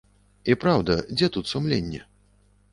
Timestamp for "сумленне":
1.53-2.05